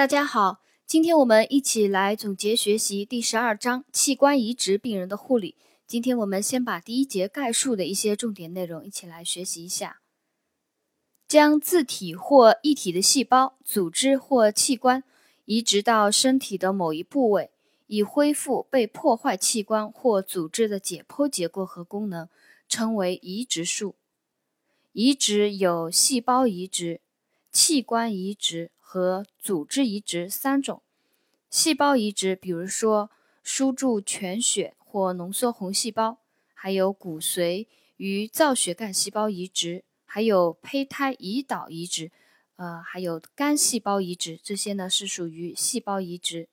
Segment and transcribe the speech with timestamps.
[0.00, 5.58] 大家好，今天我们一起来总结学习第十二章器官移植病人的护理。
[5.86, 10.00] 今天我们先把第一节概述的一些重点内容一起来学习一下。
[11.28, 15.04] 将自体或异体的细胞、组织或器官
[15.44, 17.50] 移植到身体的某一部位，
[17.86, 22.26] 以恢复被破坏器官或组织的解剖结构和功能，
[22.66, 23.96] 称为移植术。
[24.92, 27.02] 移植有细胞移植、
[27.52, 28.70] 器官移植。
[28.92, 30.82] 和组织移植三种，
[31.48, 33.08] 细胞移植，比如说
[33.40, 36.18] 输注全血或浓缩红细胞，
[36.54, 37.68] 还有骨髓
[37.98, 42.10] 与造血干细胞移植，还有胚胎胰岛移植，
[42.56, 46.48] 呃，还有肝细胞移植，这些呢是属于细胞移植。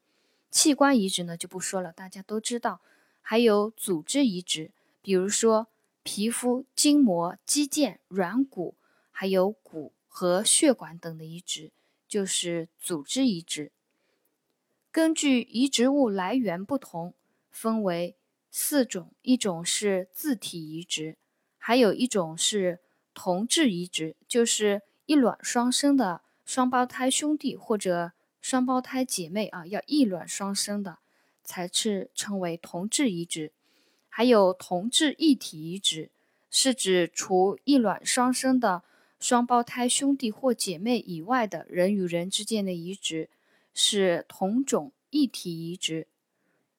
[0.52, 2.82] 器官移植呢就不说了，大家都知道。
[3.22, 4.70] 还有组织移植，
[5.02, 5.66] 比如说
[6.04, 8.76] 皮肤、筋膜、肌腱、软骨，
[9.10, 11.72] 还有骨和血管等的移植。
[12.08, 13.72] 就是组织移植，
[14.92, 17.14] 根据移植物来源不同，
[17.52, 18.16] 分为
[18.50, 21.18] 四种：一种是自体移植，
[21.58, 22.80] 还有一种是
[23.14, 31.00] 同质移植，就是一卵双生的双胞胎兄弟或者双胞胎姐妹啊，要一卵双生的
[31.44, 33.52] 才是称为同质移植；
[34.08, 36.10] 还有同质异体移植，
[36.50, 38.84] 是指除一卵双生的。
[39.20, 43.30] 双胞胎兄弟或姐妹以外的人与人之间的移植
[43.74, 46.08] 是同种异体移植。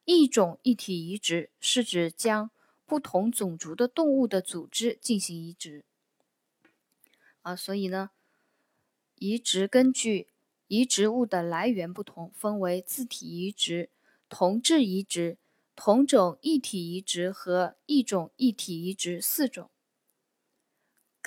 [0.04, 2.50] 异种异体移植是指将
[2.86, 5.84] 不同种族的动物的组织进行移植。
[7.42, 8.10] 啊，所以呢，
[9.16, 10.28] 移植根据
[10.68, 13.90] 移植物的来源不同，分为自体移植、
[14.28, 15.36] 同质移植、
[15.76, 19.70] 同种异体移植和异种异体移植四种。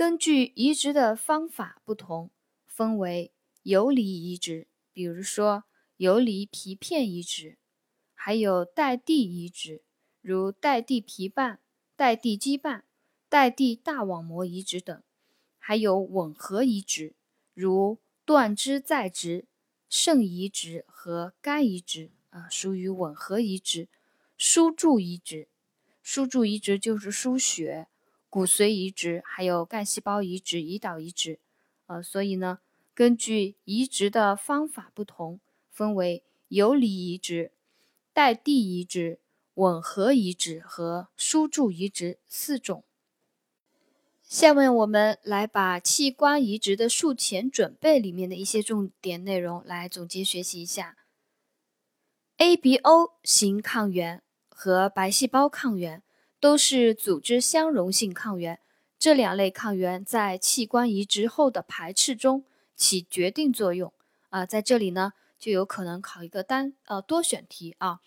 [0.02, 2.32] 根据移植的方法不同，
[2.66, 5.66] 分为游离移植，比如说
[5.98, 7.60] 游离皮片移植，
[8.16, 9.84] 还有带蒂移植，
[10.20, 11.60] 如带蒂皮瓣、
[11.96, 12.84] 带蒂肌瓣、
[13.30, 15.04] 带蒂大网膜移植等；
[15.60, 17.14] 还有吻合移植，
[17.54, 19.46] 如断肢再植、
[19.88, 23.86] 肾移植和肝移植啊，属于吻合移植；
[24.36, 25.48] 输注移植，
[26.02, 27.88] 输注移植就是输血。
[28.32, 31.38] 骨髓移植，还有干细胞移植、胰岛移植，
[31.88, 32.60] 呃，所以呢，
[32.94, 37.52] 根据移植的方法不同，分为游离移植、
[38.14, 39.20] 带蒂移植、
[39.56, 42.86] 吻合移植和输注移植四种。
[44.24, 50.96] 下面我们来把器官移植的术前准备里面的一些重点内容来总结学习一下。
[52.38, 56.02] ABO 型抗原和白细胞抗原。
[56.42, 58.60] 都是组织相容性抗原，
[58.98, 62.44] 这两类抗原在器官移植后的排斥中
[62.76, 63.94] 起决定作用
[64.32, 64.44] 啊。
[64.44, 68.00] 在这里呢，就有可能考一个单呃多选题啊。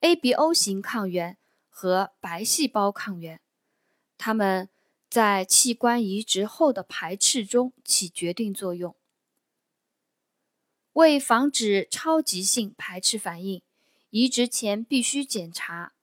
[0.00, 1.36] ABO 型抗原
[1.68, 3.40] 和白细胞抗原，
[4.16, 4.68] 它们
[5.10, 8.94] 在器官移植后的排斥中起决定作用。
[10.92, 13.60] 为防止超极性排斥反应，
[14.10, 15.93] 移植前必须检查。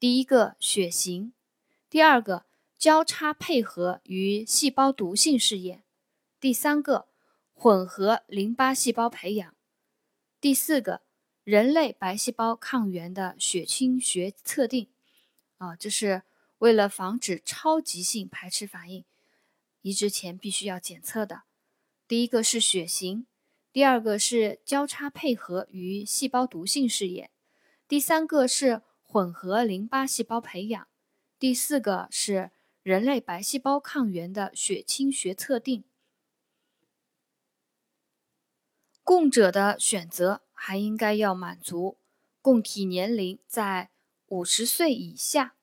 [0.00, 1.32] 第一个血型，
[1.90, 2.46] 第二个
[2.78, 5.82] 交叉配合与细胞毒性试验，
[6.38, 7.08] 第三个
[7.52, 9.56] 混合淋巴细胞培养，
[10.40, 11.02] 第四个
[11.42, 14.88] 人类白细胞抗原的血清学测定。
[15.56, 16.22] 啊，这是
[16.58, 19.04] 为了防止超极性排斥反应，
[19.82, 21.42] 移植前必须要检测的。
[22.06, 23.26] 第一个是血型，
[23.72, 27.32] 第二个是交叉配合与细胞毒性试验，
[27.88, 28.82] 第三个是。
[29.10, 30.86] 混合淋巴细胞培养，
[31.38, 32.50] 第四个是
[32.82, 35.82] 人类白细胞抗原的血清学测定。
[39.02, 41.96] 供者的选择还应该要满足
[42.42, 43.88] 供体年龄在
[44.26, 45.54] 五十岁以下，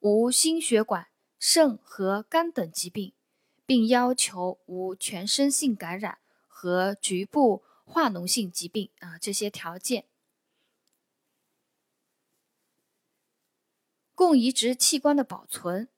[0.00, 1.06] 无心血管、
[1.38, 3.12] 肾和肝等疾病，
[3.64, 10.06] 并要求无全身性感染和局部化脓性疾病啊这些条件。
[14.18, 15.88] 供移植器官的保存，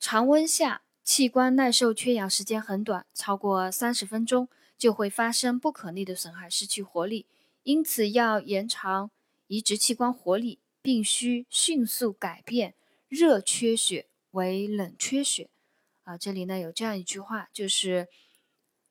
[0.00, 7.26] 常温下器官耐受缺氧时间很短，超过三十分钟就会发生不可逆的损害，失去活力。
[7.62, 9.12] 因此，要延长
[9.46, 12.74] 移植器官活力，必须迅速改变
[13.06, 15.48] 热缺血为冷缺血。
[16.02, 18.08] 啊，这里呢有这样一句话，就是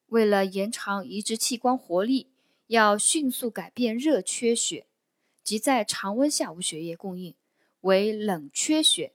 [0.05, 2.31] 为了延长移植器官活力，
[2.67, 4.87] 要迅速改变热缺血，
[5.43, 7.35] 即在常温下无血液供应。
[7.81, 9.13] 为冷缺血，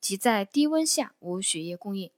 [0.00, 2.10] 即在低温下无血液供应。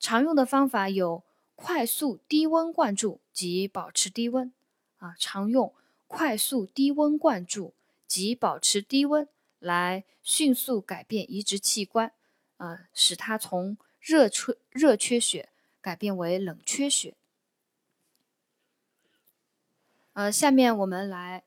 [0.00, 1.24] 常用的方法有
[1.54, 4.52] 快速低温灌注及保持低温，
[4.98, 5.74] 啊，常用
[6.06, 7.74] 快速低温灌注
[8.06, 9.28] 及保持低温
[9.58, 12.12] 来迅速改变移植器官，
[12.58, 15.48] 啊，使它从热缺热缺血
[15.80, 17.14] 改变为冷缺血。
[20.12, 21.42] 呃，下面我们来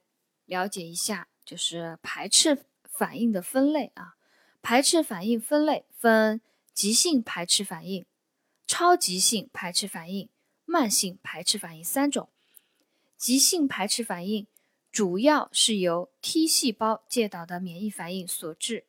[0.45, 2.65] 了解一下，就是排斥
[3.01, 4.13] 反应的分类啊。
[4.62, 6.39] 排斥反应分类分
[6.71, 8.06] 急性排斥反应、
[8.68, 10.30] 超急性排斥反应、
[10.65, 12.30] 慢性排斥反应三种。
[13.18, 14.45] 急性排斥反应
[14.92, 18.86] 主要是由 T 细胞介导的免疫反应所致，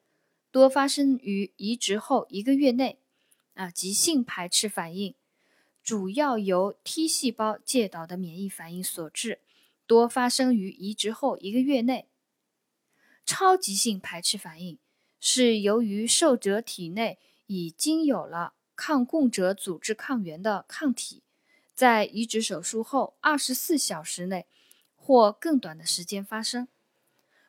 [0.50, 2.98] 多发生于移植后一个月内。
[3.54, 5.14] 啊，急性排斥反应
[5.82, 9.40] 主要由 T 细胞介导的免疫反应所致。
[9.86, 12.08] 多发生于移植后一个月内。
[13.32, 14.78] 超急性排斥反应
[15.18, 21.22] 是由于受者体内已经有了抗供者组织抗原的抗体，
[21.74, 24.44] 在移植手术后二十四小时内
[24.94, 26.68] 或更短的时间发生。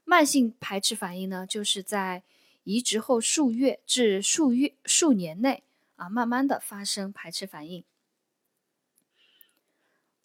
[0.05, 2.23] 慢性排斥反应呢，就是在
[2.63, 5.63] 移植后数月至数月数年内
[5.97, 7.83] 啊，慢慢的发生排斥反应。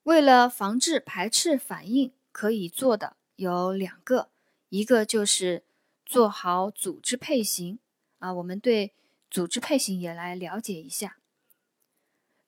[0.05, 4.31] 为了防治排斥反应，可以做的有两个，
[4.69, 5.65] 一个就是
[6.05, 7.79] 做好组织配型
[8.19, 8.32] 啊。
[8.32, 8.94] 我们对
[9.31, 11.19] 组织配型也来了解一下。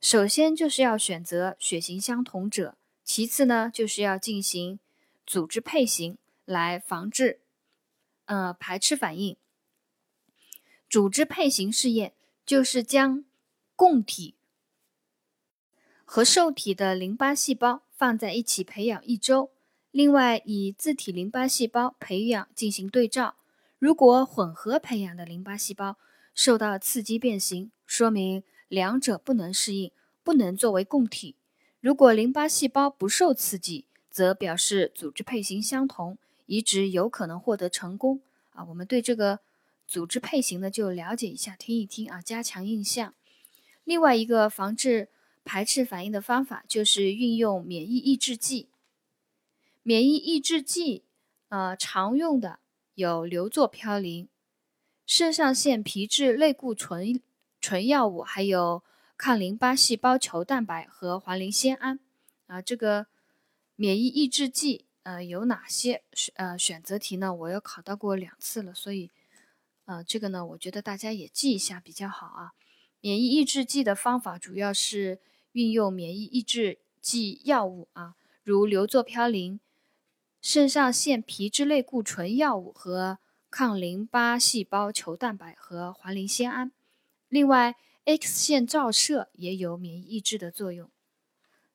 [0.01, 4.81] 首先就是要选择血型相同者，其次呢就是要进行
[5.27, 7.41] 组织配型来防治
[8.25, 9.37] 呃排斥反应。
[10.89, 12.15] 组织配型试验
[12.45, 13.25] 就是将
[13.77, 14.35] 供体。
[16.05, 19.53] 和受体的淋巴细胞放在一起培养一周，
[19.91, 23.35] 另外以自体淋巴细胞培养进行对照。
[23.79, 25.97] 如果混合培养的淋巴细胞
[26.35, 29.91] 受到刺激变形，说明两者不能适应，
[30.23, 31.35] 不能作为供体；
[31.81, 38.21] 如果淋巴细胞不受刺激，则表示组织配型相同，移植有可能获得成功。
[38.53, 39.41] 啊，我们对这个
[39.87, 43.15] 组织配型呢就了解一下，听一听啊，加强印象。
[43.85, 45.09] 另外一个防治。
[45.43, 48.69] 排斥反应的方法就是运用免疫抑制剂。
[49.83, 51.05] 免疫抑制剂，
[51.49, 52.61] 呃，常用的
[52.95, 54.29] 有硫唑嘌呤、
[55.07, 57.21] 肾上腺皮质类固醇
[57.61, 58.83] 醇药物，还有
[59.17, 61.99] 抗淋巴细胞球蛋白和环磷酰胺。
[62.47, 63.07] 啊，这个
[63.77, 66.35] 免疫抑制剂，呃，有哪些选？
[66.37, 67.35] 呃，选择题呢？
[67.35, 69.11] 我又考到过两次了，所以，
[69.87, 72.53] 呃，这个呢，我觉得大家也记一下比较好啊。
[73.01, 75.21] 免疫抑制剂的方法主要是。
[75.53, 79.59] 运用免疫抑制剂药物啊，如硫唑嘌呤、
[80.41, 83.19] 肾上腺皮质类固醇药物和
[83.51, 86.73] 抗淋巴细胞球蛋白和环磷酰胺。
[87.29, 90.91] 另外，X 线照射也有免疫抑制的作用。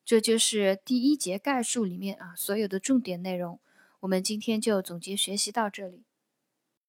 [0.04, 3.60] 这就是第一节概述里面啊所有的重点内容。
[4.00, 6.05] 我们今天就总结学习到这里。